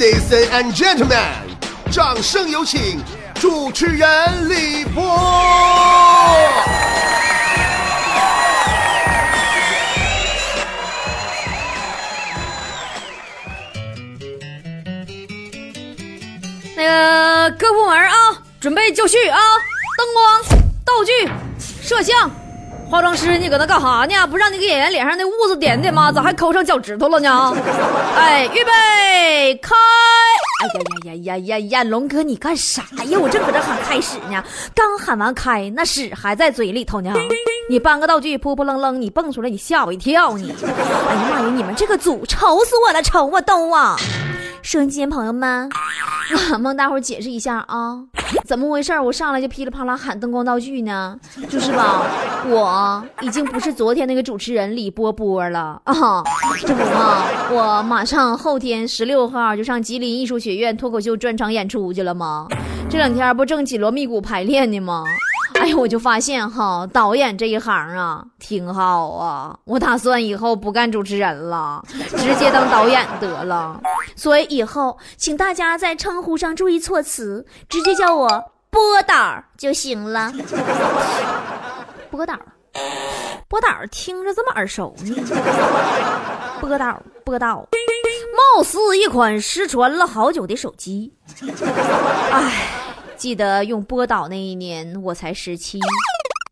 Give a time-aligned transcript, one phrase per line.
[0.00, 1.18] Ladies and gentlemen，
[1.92, 3.04] 掌声有请
[3.34, 5.02] 主持人李波。
[16.74, 18.14] 那个各部门啊，
[18.58, 19.38] 准备就绪啊！
[19.98, 21.30] 灯光、道具、
[21.86, 22.30] 摄像、
[22.90, 24.26] 化妆师，你搁那干哈呢？
[24.26, 26.10] 不让你给演员脸上那痦子点点吗？
[26.10, 27.54] 咋还抠上脚趾头了呢？
[28.16, 28.70] 哎，预备，
[29.56, 29.74] 开！
[30.60, 31.84] 哎呀呀呀呀呀呀！
[31.84, 33.18] 龙哥，你干啥呀？
[33.18, 37.12] 我正搁这喊开始呢，刚喊完开，那屎还在嘴里头呢。
[37.68, 40.52] 你搬个道具，扑扑棱棱，你蹦出来，你吓我一跳你！
[40.62, 43.96] 哎呀妈呀，你们这个组愁死我了，愁我都啊！
[44.62, 45.70] 收音机朋友们，
[46.52, 47.98] 我帮大伙解释一下啊，
[48.50, 48.98] 怎么回事？
[48.98, 51.16] 我上来就噼里啪啦喊灯光道具呢？
[51.48, 52.02] 就是吧，
[52.50, 55.94] 我已经不是昨天那个主持人李波波了啊！
[56.58, 62.48] 这不嘛，我马上后天十六号就上吉林艺术学院脱口秀专场演出去了吗？
[62.90, 65.04] 这两天不正紧锣密鼓排练呢吗？
[65.60, 69.58] 哎呀， 我就发现哈，导演这一行啊，挺好啊。
[69.64, 73.78] 我打算以后不干主持人了， 直接当导演得了。
[74.16, 78.26] 所以以后，请大家在称呼上注意措辞，直接叫我
[78.70, 80.32] 波导就行了。
[82.10, 82.34] 波导，
[83.46, 85.14] 波导，听着这么耳熟呢。
[86.58, 87.66] 波导，波导，
[88.56, 91.12] 貌似一款失传了好久的手机。
[92.32, 92.79] 唉。
[93.20, 95.78] 记得用波导那一年，我才十七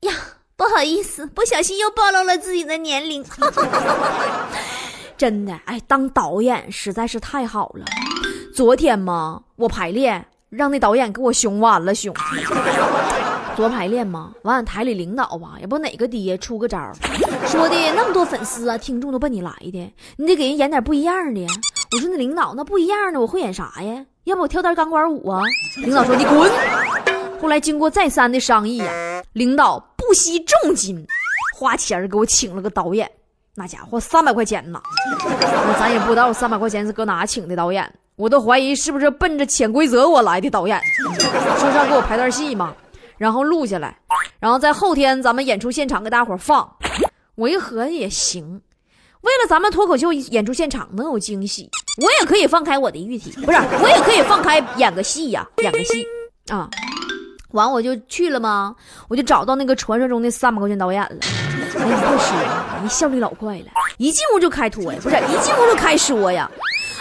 [0.02, 0.12] 呀，
[0.54, 3.24] 不好意思，不小心又暴露了自己的年龄。
[5.16, 7.86] 真的，哎，当导演实在是太好了。
[8.54, 12.14] 昨天嘛，我排练，让那导演给我凶完了，凶。
[13.56, 16.92] 昨排练嘛，完台里领导吧，也不哪个爹出个招，
[17.46, 21.46] 说的那么多粉丝啊，听众都奔你来的，你得给人演点不一样的。
[21.90, 24.04] 我说那领导，那不一样的，我会演啥呀？
[24.24, 25.42] 要不我跳段钢管舞啊？
[25.78, 26.50] 领导说你滚。
[27.40, 31.06] 后来经过再三的商议呀，领导不惜重金
[31.56, 33.10] 花钱给我请了个导演，
[33.54, 34.78] 那家伙三百块钱呢。
[35.30, 40.78] 那咱也不知道三百块钱是搁哪请的导演，我都怀疑是不是奔着潜规则我来的导演。
[41.58, 42.74] 说是要给我排段戏嘛，
[43.16, 43.98] 然后录下来，
[44.38, 46.76] 然后在后天咱们演出现场给大伙放。
[47.34, 48.60] 我一合计也行。
[49.20, 51.68] 为了咱们脱口秀演出现场能有惊喜，
[52.00, 56.06] 我也可以放开我的玉体， 不是，我也可以放开演个戏呀，演个戏
[56.50, 56.68] 啊。
[57.52, 58.76] 完我就去了吗？
[59.08, 61.16] 我就找到那个传说中的三百块钱导演了。
[61.80, 62.36] 哎呀，别说，
[62.82, 63.66] 你效率老快了，
[63.96, 66.48] 一进屋就开脱呀，不是，一进屋就开说呀。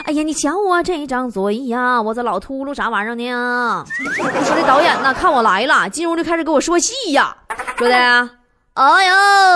[0.06, 3.86] 哎呀，你瞧我这张嘴呀，我这老秃噜啥玩意儿呢？
[4.20, 7.36] 我说这导演呐，看我来了，进屋就开始给我说戏呀，
[7.78, 7.96] 说的。
[8.74, 9.06] 哎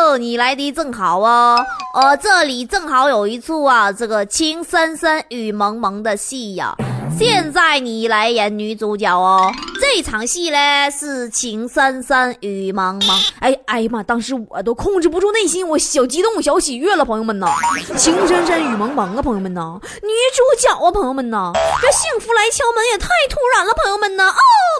[0.10, 1.64] 呦，你来的正好哦！
[1.94, 6.74] 呃，这里正好有一处啊，这个情深深雨蒙蒙的戏呀。
[7.20, 9.52] 现在你来演女主角哦。
[9.82, 10.58] 这场戏呢
[10.90, 13.20] 是情深深雨蒙蒙。
[13.40, 14.02] 哎哎呀妈！
[14.04, 17.48] 当时我都控制不住内心，我小激动、小喜悦了，朋友们呐！
[17.98, 19.78] 情深深雨蒙蒙啊，朋友们呐！
[19.84, 21.52] 女主角啊，朋友们呐！
[21.82, 24.34] 这幸福来敲门也太突然了，朋友们呐！Oh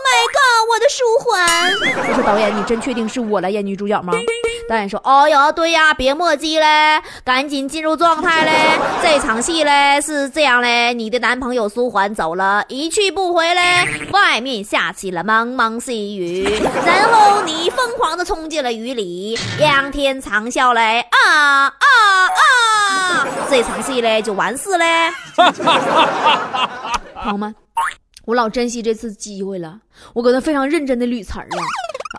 [0.08, 2.10] my god，我的书桓！
[2.10, 4.14] 我说导演，你真确定是我来演女主角吗？
[4.72, 8.80] 导演说：“哦哟，对呀，别墨迹嘞，赶紧进入状态嘞。
[9.04, 13.86] 这场戏嘞是这样嘞，你的男朋友舒缓走了，一去不回嘞。
[14.14, 16.46] 外面下起了蒙蒙细雨，
[16.86, 21.68] 然后你疯狂的冲进了雨里，仰天长啸嘞，啊啊
[22.30, 23.28] 啊！
[23.50, 24.86] 这场戏嘞就完事嘞。
[27.16, 27.54] 朋友们，
[28.24, 29.80] 我老珍惜这次机会了，
[30.14, 31.58] 我搁那非常认真的捋词儿了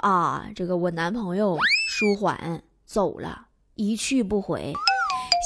[0.07, 1.57] 啊，这个我男朋友。”
[1.95, 4.73] 舒缓走了，一去不回。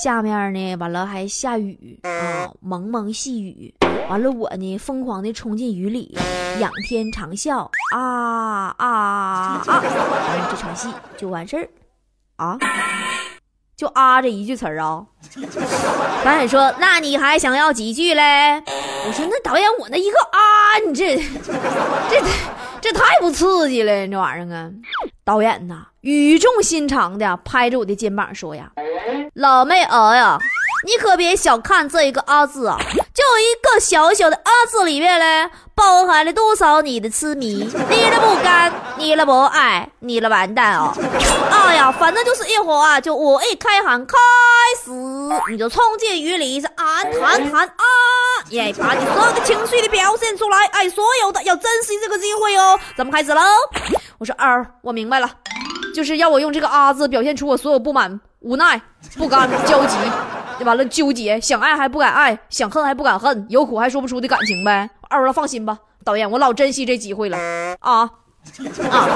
[0.01, 3.75] 下面呢，完了还下雨啊，蒙蒙细雨。
[4.09, 6.17] 完了，我呢疯狂的冲进雨里，
[6.61, 9.65] 仰天长啸啊啊啊！
[9.67, 11.69] 完了，这场戏就完事儿
[12.37, 12.57] 啊，
[13.77, 15.05] 就啊这一句词儿啊。
[16.25, 18.63] 导演说：“那你还想要几句嘞？”
[19.05, 22.23] 我说：“那导演，我那一个啊，你这这
[22.81, 24.71] 这太不刺激了，这玩意儿啊！”
[25.27, 28.71] 导演呐，语重心长的拍着我的肩膀说：“呀，
[29.35, 30.39] 老妹儿呀，
[30.87, 32.79] 你可别小看这一个阿字啊，
[33.13, 40.95] 就一个小小的阿字里面嘞，包含了多少你的痴迷，你的不甘，你的不爱，你的完蛋哦！
[41.51, 44.17] 哎呀，反正就是一会儿啊，就我一开喊开
[44.81, 44.93] 始，
[45.51, 47.85] 你就冲进雨里是啊喊喊啊，
[48.51, 53.43] 耶，把你所有的情绪的表现出来，哎，所有的要珍惜这个机会哦，咱们开始喽。”
[54.19, 55.31] 我说二，我明白了，
[55.95, 58.81] 就是要我用这个啊字表现出我所有不满、无奈、
[59.17, 59.97] 不甘、焦急。
[60.65, 64.89] 完了纠结，想爱还不敢爱，想恨还不敢恨，有苦还说不出的感情呗。
[65.11, 67.37] 二娃放心吧，导演，我老珍惜这机会了
[67.81, 68.11] 啊
[68.91, 69.09] 啊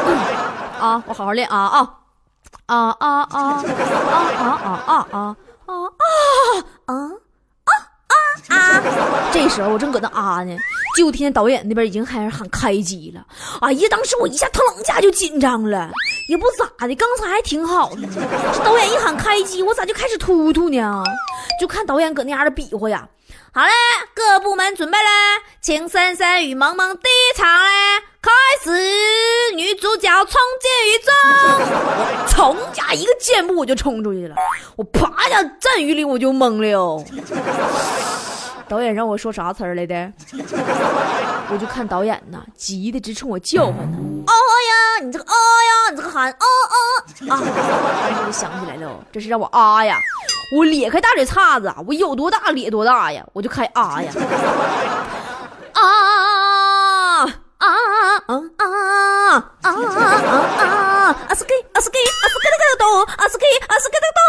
[0.78, 1.02] 啊！
[1.06, 1.94] 我好好练啊啊
[2.66, 3.64] 啊啊啊啊
[4.36, 5.36] 啊啊啊
[5.66, 5.86] 啊
[6.86, 7.10] 啊
[8.48, 8.82] 啊！
[9.32, 10.56] 这时候我正搁那啊呢，
[10.96, 13.24] 就听见导演那边已经开始喊开机了。
[13.60, 15.90] 哎呀，当时我一下腾一下就紧张了，
[16.28, 18.02] 也不咋的，刚才还挺好的。
[18.52, 21.02] 这导演一喊开机，我咋就开始突突呢？
[21.60, 23.06] 就看导演搁那样的比划呀。
[23.52, 23.72] 好嘞，
[24.14, 25.04] 各部门准备嘞，
[25.60, 27.70] 情深深雨蒙蒙第一场嘞，
[28.22, 28.30] 开
[28.62, 28.70] 始！
[29.56, 34.36] 女主角冲进雨中，我噌家一个箭步我就冲出去了，
[34.76, 37.04] 我啪一下站雨里我就懵了。
[38.68, 40.12] 导演让我说啥词儿来的？
[41.52, 43.98] 我就看导演呐，急的直冲我叫唤呢。
[44.28, 46.76] 哦呀，你这个啊呀，你这个喊啊啊
[47.28, 47.28] 啊！
[47.28, 49.98] 当时我就想起来了，这是让我啊呀。
[50.52, 54.12] 我咧开大嘴叉子，我有多大咧多大呀，我就开啊呀，
[55.72, 55.86] 啊啊
[57.58, 57.68] 啊啊啊
[58.26, 58.64] 啊啊啊
[59.62, 59.70] 啊啊啊
[60.58, 61.16] 啊啊！
[61.28, 62.84] 阿斯克，阿斯克，阿斯克的歌多，
[63.16, 64.20] 阿斯克，阿斯克的多。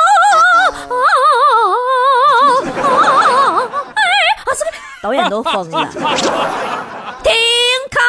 [5.02, 5.90] 导演都疯了，
[7.24, 7.34] 停
[7.90, 8.00] 卡！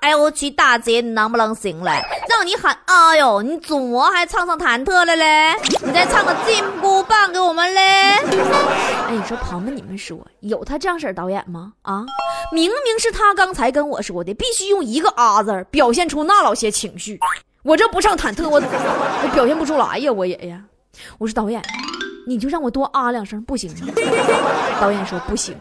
[0.00, 2.06] 哎我去大姐，你能不能醒来？
[2.44, 5.54] 让你喊哎呦，你怎么还唱上忐忑了嘞？
[5.82, 7.80] 你再唱个金箍棒给我们嘞！
[7.80, 11.72] 哎，你说朋友们，你们说有他这样式导演吗？
[11.80, 12.04] 啊，
[12.52, 17.18] 明明是他刚才跟我说的，必须用一个啊字表现出那老些情绪，
[17.62, 20.60] 我这不唱忐忑，我我表现不出来呀，我也呀。
[21.16, 21.62] 我说导演，
[22.26, 23.86] 你就让我多啊两声不行吗？
[24.78, 25.56] 导演说不行。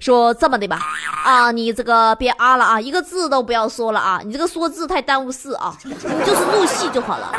[0.00, 0.78] 说这么的吧，
[1.24, 5.92] 啊，你这个别啊了啊，一个字都不要说了啊，你这个说字太耽误事啊，你
[6.24, 7.32] 就是入戏就好了。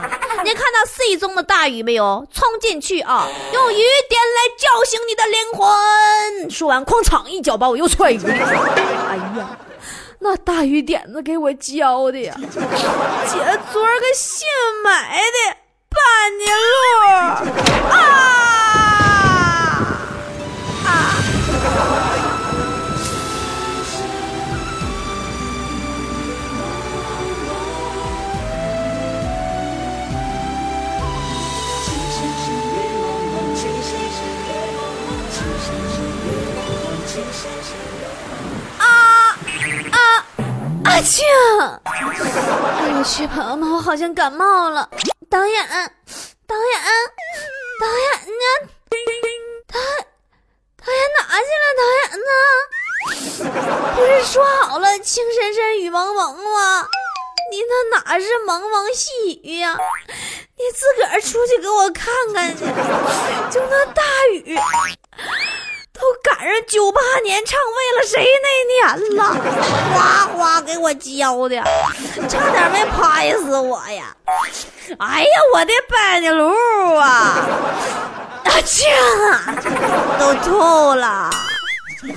[0.44, 2.26] 你看到戏中的大雨没有？
[2.34, 6.50] 冲进去啊，用雨点来叫醒你的灵魂。
[6.50, 8.32] 说完，哐嚓一脚把我又踹雨里。
[8.32, 9.58] 哎呀，
[10.20, 14.48] 那大雨点子给我教的呀，姐昨儿个新
[14.84, 15.57] 买的
[41.18, 41.26] 阿庆，
[41.84, 44.88] 哎我去，朋友们，我好像感冒了。
[45.32, 45.90] 导演，导演，
[46.46, 46.56] 导
[47.98, 48.44] 演呢？
[49.68, 49.80] 导
[50.78, 51.66] 导演哪去了？
[51.76, 52.32] 导演呢？
[53.96, 56.88] 不是说好了情深深雨蒙蒙吗？
[57.50, 59.76] 你那哪是蒙蒙细雨呀？
[60.56, 62.64] 你自个儿出去给我看看去，
[63.50, 64.04] 就那大
[64.34, 64.56] 雨。
[66.38, 68.48] 赶上九八年唱为了谁那
[68.94, 69.24] 年了，
[69.92, 71.56] 哗哗给我浇的，
[72.30, 74.16] 差点没拍死我呀！
[75.00, 76.54] 哎呀，我的班尼路
[76.96, 77.40] 啊！
[78.44, 78.86] 啊去
[79.32, 79.56] 啊，
[80.20, 81.32] 都吐了。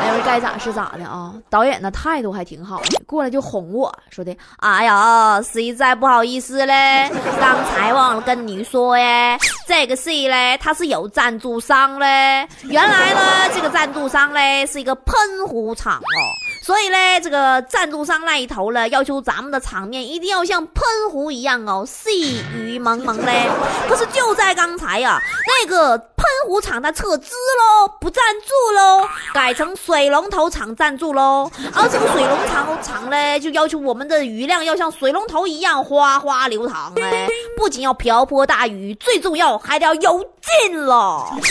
[0.00, 1.32] 哎呦，该咋是咋的啊！
[1.48, 7.10] 导演的态度还挺好的，过来就哄我说的：“哎呀，实在不好意思嘞，
[7.40, 12.46] 刚才忘了跟你说耶，这个戏嘞它是有赞助商嘞。
[12.64, 13.20] 原来呢，
[13.54, 15.14] 这个赞助商嘞是一个喷
[15.46, 16.20] 壶厂哦，
[16.64, 23.46] 所以嘞，这个赞助商那一头呢要求咱们的场面一定要像喷壶一样哦，细雨蒙蒙嘞。
[23.86, 37.28] 可是就在刚才呀，那个喷壶厂它撤资喽，不赞助喽。”改成水龙头厂赞助喽，而这个水龙头厂呢，就要求我们的雨量要像水龙头一样哗哗流淌哎，
[37.58, 41.26] 不仅要瓢泼大雨，最重要还得要有劲喽。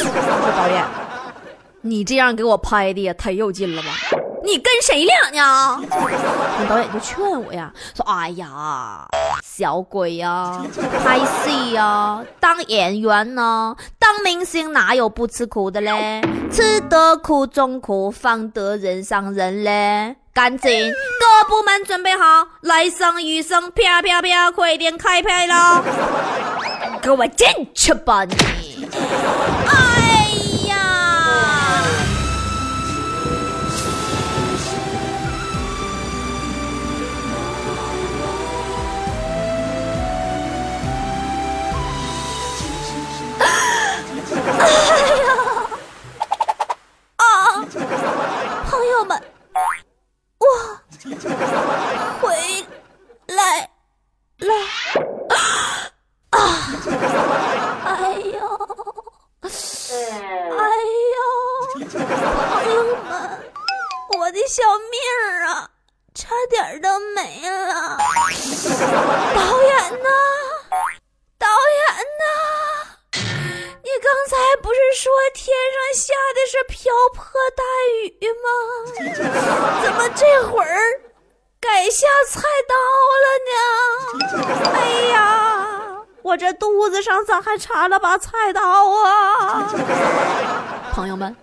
[0.58, 0.84] 导演，
[1.82, 3.90] 你这样给我拍的也太有劲了吧？
[4.44, 5.82] 你跟谁俩呢？
[6.60, 9.08] 那导演就劝我呀，说：“哎呀，
[9.42, 10.62] 小鬼呀，
[11.02, 16.22] 拍戏呀，当演员呢，当明星哪有不吃苦的嘞？
[16.52, 20.18] 吃得苦中苦，方得人上人嘞！
[20.34, 25.82] 赶紧，各部门准备好，来声雨声，啪啪啪，快点开拍啦！
[27.02, 28.36] 给我进去吧你！
[52.22, 52.30] 回
[53.28, 53.70] 来
[54.40, 55.13] 了。
[86.54, 89.74] 肚子上咋还插了把菜刀啊？
[90.94, 91.36] 朋友们，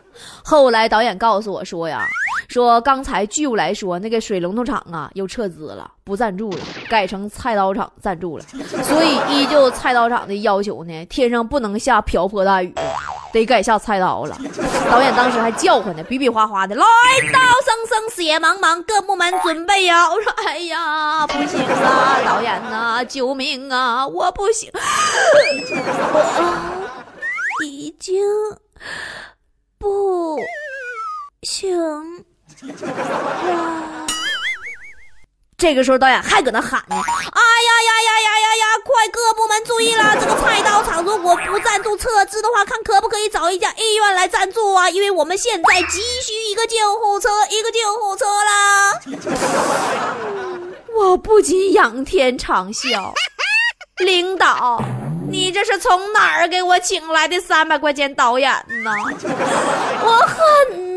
[0.44, 2.06] 后来导演告诉我说呀。
[2.48, 6.58] 说刚才据我来说，那个水龙头厂啊又撤资了，不赞助了，
[6.90, 8.44] 改成菜刀厂赞助了。
[8.82, 12.74] 所以依旧菜刀厂的要求呢，天上不能下瓢泼大雨，
[13.32, 14.36] 得改下菜刀了。
[14.90, 16.84] 导演当时还叫唤呢，比比划划的，来
[17.32, 20.08] 刀声声血茫茫，各部门准备呀！
[20.10, 24.70] 我说，哎呀，不行啊，导演呐，救命啊，我不行，
[27.58, 28.20] 我 已经
[29.78, 30.38] 不
[31.42, 31.78] 行。
[32.62, 34.06] 哇！
[35.56, 37.39] 这个时候导演还搁那喊呢，哎
[37.82, 38.64] 呀呀呀呀呀呀！
[38.84, 44.88] 快各部门注意啦，这个菜刀厂如果不赞助撤资的话，看可不可以找一家医院来赞助啊？
[44.90, 48.92] 因为我们现在急需一个救护车，一个救护车啦！
[50.96, 53.12] 我不禁仰天长啸，
[54.04, 54.82] 领导，
[55.30, 58.90] 你这是从哪儿给我请来的三百块钱导演呢？
[60.02, 60.89] 我恨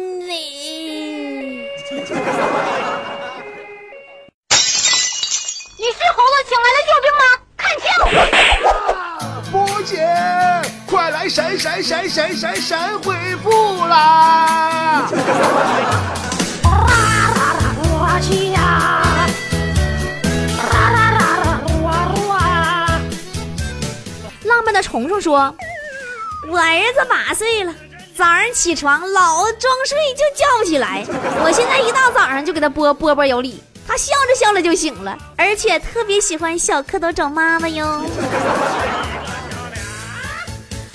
[11.83, 13.13] 神神神神回
[13.43, 13.49] 复
[13.87, 15.05] 啦！
[17.83, 19.27] 我去呀！
[24.45, 25.53] 浪漫的虫虫说
[26.49, 27.75] ：“我儿子八岁了。”
[28.15, 31.03] 早上起床老装睡就叫不起来，
[31.43, 38.05] 我现在一到早上就给他播波波有理，他笑着笑着就醒了，而且特别喜欢小蝌蚪找妈妈哟。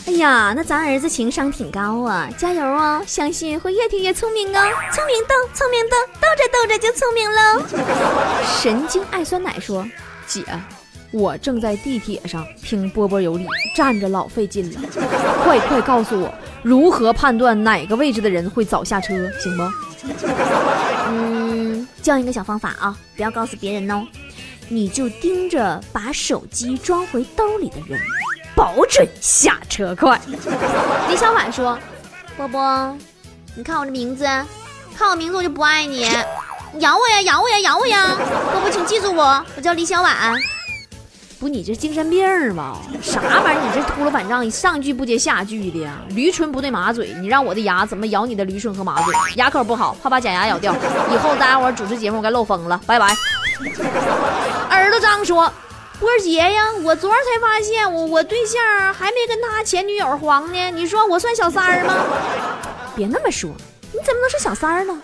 [0.09, 3.03] 哎呀，那咱儿子情商挺高啊，加油啊！
[3.07, 4.61] 相信会越听越聪明哦，
[4.91, 7.63] 聪明豆，聪明豆，逗着逗着就聪明喽。
[8.59, 9.87] 神经爱酸奶说，
[10.27, 10.43] 姐。
[11.11, 13.47] 我正在地铁上听波波有理，
[13.77, 14.81] 站着老费劲了。
[15.45, 19.63] 快快告诉我，如何判断哪个位置的人会早下车，行不？
[21.09, 24.07] 嗯，教一个小方法啊，不要告诉别人哦。
[24.71, 28.01] 你就盯着把手机装回兜里的人，
[28.59, 30.21] 保准下车快。
[31.09, 31.79] 李小婉说
[32.37, 32.99] ：“波波，
[33.55, 34.25] 你看我这名字，
[34.97, 36.01] 看我名字我就不爱你，
[36.81, 38.17] 咬我呀，咬我呀，咬我呀！
[38.51, 40.13] 波波，请记住我，我叫李小婉。”
[41.39, 42.79] 不，你这精神病吧？
[43.01, 43.63] 啥玩意儿？
[43.63, 45.93] 你这秃噜反账，上句不接下句的呀？
[46.09, 49.15] 驴唇不对马嘴，你让我的牙怎么咬你的驴唇和马嘴？
[49.37, 50.75] 牙口不好，怕把假牙咬掉。
[51.13, 53.15] 以后大家伙主持节目该漏风了，拜拜。
[54.71, 55.45] 耳朵张说
[56.01, 58.61] ：“波姐呀，我昨儿才发现，我我对象
[58.95, 60.71] 还没跟他前女友黄呢。
[60.71, 61.95] 你说我算小三儿吗？
[62.95, 63.51] 别那么说，
[63.93, 64.97] 你怎么能是小三儿呢？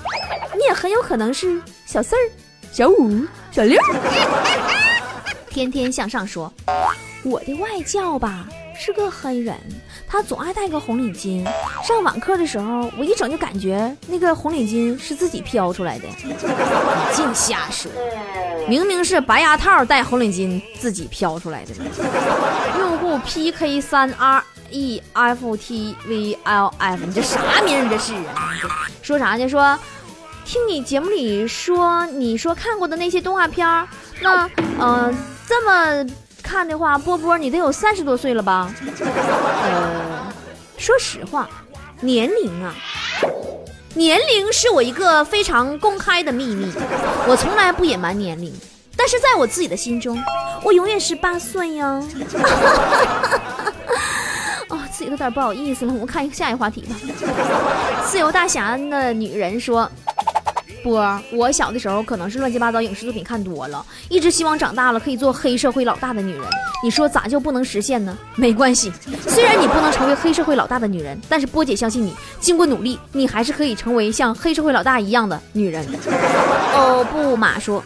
[0.55, 2.31] 你也很有可能是小四儿、
[2.73, 3.81] 小五、小六。
[5.51, 6.53] ”天天向上说
[7.25, 8.47] ：“我的外教吧
[8.77, 9.57] 是个黑人，
[10.07, 11.45] 他总爱戴个红领巾。
[11.83, 16.09] 上网课的时候，我一整就感觉那个红领巾是自己飘出来的。
[16.23, 16.35] 你
[17.15, 17.91] 净瞎说，
[18.69, 21.75] 明明是白牙套戴红领巾自己飘出来的。
[22.79, 27.85] 用户 PK 三 R E F T V L F，你这啥名？
[27.85, 28.53] 你这是啊？
[29.03, 29.49] 说啥呢？
[29.49, 29.79] 说
[30.45, 33.89] 听你节目里说，你说看过的那些动画片儿，
[34.21, 34.51] 那
[34.81, 35.15] 嗯。”
[35.47, 36.03] 这么
[36.45, 38.71] 看的话，波波你得有三十多岁了吧？
[39.65, 40.33] 呃，
[40.77, 41.49] 说实话，
[42.01, 42.75] 年龄啊，
[43.95, 46.71] 年龄是我一个非常公开的秘密，
[47.27, 48.55] 我从来不隐瞒年龄。
[48.97, 50.23] 但是在我自己的心中，
[50.63, 52.01] 我永远十八岁呀。
[54.69, 55.93] 哦，自己都有点不好意思了。
[55.93, 56.95] 我们看一下一话题吧。
[58.07, 59.91] 自由大侠的女人说。
[60.85, 66.45] 波，我小的时候可能是乱七八糟影视作品看多了，一直希望长大了可以做黑社会老大的女人。
[66.83, 68.17] 你说咋就不能实现呢？
[68.37, 68.93] 没关系，
[69.27, 75.83] 虽然你不能成为黑社会老大的女人，但是波姐相信你，经过努力，你还是可以成为像黑社会老大一样的女人。
[76.75, 77.83] 哦不，马说，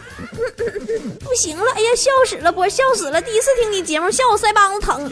[1.21, 5.09] 不行了，哎呀，笑死了，波笑死了，第一次听你节目，笑我腮帮子疼。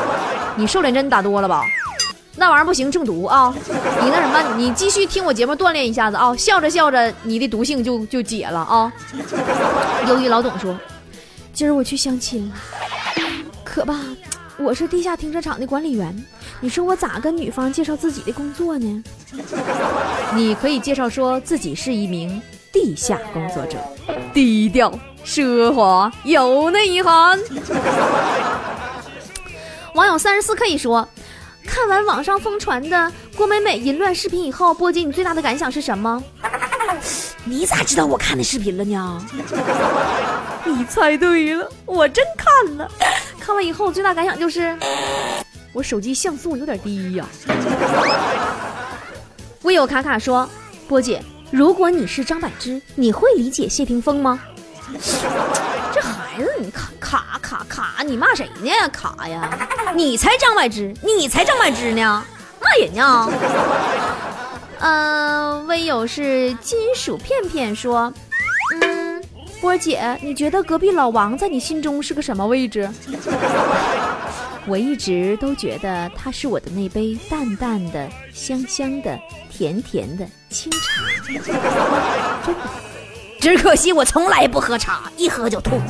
[0.56, 1.64] 你瘦脸针打多了吧？
[2.40, 3.54] 那玩意儿不行，中毒啊！
[4.02, 6.34] 你那什么，你继续听我节目锻炼一下子啊！
[6.34, 8.90] 笑着笑着，你的毒性就就解了啊！
[10.08, 10.74] 忧郁老董说
[11.52, 12.54] ：“今儿我去相亲了，
[13.62, 14.00] 可吧？
[14.56, 16.16] 我是地下停车场的管理员，
[16.60, 19.04] 你说我咋跟女方介绍自己的工作呢？
[20.34, 22.40] 你可以介绍说自己是一名
[22.72, 23.76] 地下工作者，
[24.32, 24.90] 低调
[25.26, 27.38] 奢华有内涵。”
[29.92, 31.06] 网友三十四可以说。
[31.64, 36.22] 看完网上疯传的郭美美淫乱视频以后，波姐你最大的感想是什么？
[37.44, 39.26] 你咋知道我看的视频了呢？
[40.64, 42.90] 你猜对了，我真看了。
[43.38, 44.76] 看完以后最大感想就是，
[45.72, 47.26] 我手机像素有点低呀。
[49.62, 50.48] 唯有卡卡说，
[50.88, 54.40] 波姐，如果你是张柏芝，你会理解谢霆锋吗？
[58.02, 58.70] 你，骂谁呢？
[58.92, 59.68] 卡呀！
[59.94, 62.24] 你才张柏芝，你才张柏芝呢，
[62.60, 63.30] 骂人呢？
[64.80, 68.12] 嗯， 微友是金属片片说，
[68.80, 69.22] 嗯，
[69.60, 72.88] 波姐，你觉得隔壁老王在你心中是个什么位置？
[74.66, 79.18] 我一直都觉得他是我的那杯淡淡的、香香的、
[79.50, 81.60] 甜甜的清茶，真的。
[83.40, 85.80] 只可惜我从来不喝茶，一喝就吐。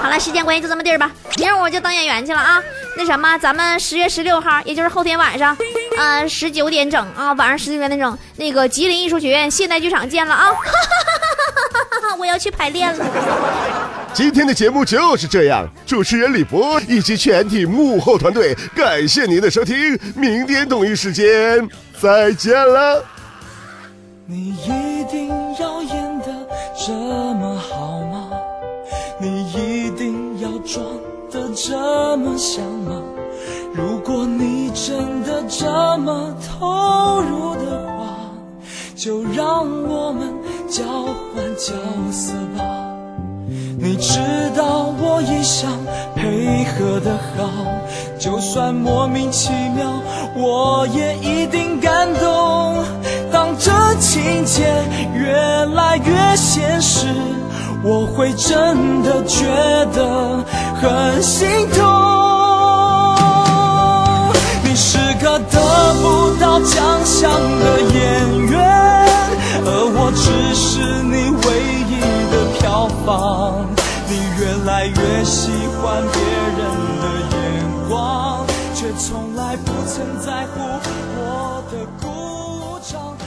[0.00, 2.62] 好了，时间关系就这么地儿吧，明儿我就当演员去了啊。
[2.96, 5.56] 那什么，咱们十月十六号，也就是后天晚上，
[5.96, 10.48] 呃，十九点整啊，晚上十九点整，那个吉林艺术学院现代剧场见了啊。
[12.18, 13.04] 我要去排练了。
[14.12, 21.68] 今天的节目就是这样，主持人李博以及全体幕后团队，感谢您的收听，明天同一时间
[22.00, 23.04] 再见了。
[24.26, 24.56] 你
[31.88, 33.02] 的这么像吗？
[33.74, 35.66] 如果你真的这
[35.98, 38.08] 么投入的话，
[38.96, 40.28] 就让我们
[40.68, 41.72] 交换角
[42.10, 42.64] 色吧。
[43.80, 44.18] 你知
[44.56, 45.70] 道我一向
[46.14, 47.48] 配合的好，
[48.18, 49.88] 就算莫名其妙，
[50.36, 52.84] 我也一定感动。
[53.30, 54.64] 当这情节
[55.14, 55.32] 越
[55.74, 57.06] 来越现实，
[57.84, 59.46] 我会真的觉
[59.94, 60.44] 得
[60.80, 61.84] 很心痛。
[64.62, 65.60] 你是个得
[66.00, 67.96] 不到奖项的演
[68.46, 68.56] 员，
[69.64, 71.46] 而我只是你唯
[71.88, 71.92] 一
[72.30, 73.66] 的票房。
[74.10, 75.50] 你越来越喜
[75.82, 76.16] 欢别
[76.56, 76.60] 人
[77.02, 77.04] 的
[77.36, 77.36] 眼
[77.88, 80.60] 光，却从来不曾在乎
[81.16, 82.06] 我的鼓
[82.80, 83.17] 掌。